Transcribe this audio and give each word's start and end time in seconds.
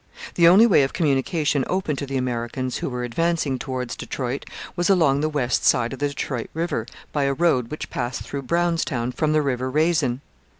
The 0.33 0.47
only 0.47 0.65
way 0.65 0.81
of 0.81 0.93
communication 0.93 1.63
open 1.67 1.95
to 1.97 2.07
the 2.07 2.17
Americans 2.17 2.77
who 2.77 2.89
were 2.89 3.03
advancing 3.03 3.59
towards 3.59 3.95
Detroit 3.95 4.45
was 4.75 4.89
along 4.89 5.21
the 5.21 5.29
west 5.29 5.63
side 5.63 5.93
of 5.93 5.99
the 5.99 6.07
Detroit 6.09 6.49
river 6.55 6.87
by 7.11 7.25
a 7.25 7.33
road 7.35 7.69
which 7.69 7.91
passed 7.91 8.23
through 8.23 8.41
Brownstown 8.41 9.11
from 9.11 9.31
the 9.31 9.43
river 9.43 9.69
Raisin. 9.69 10.21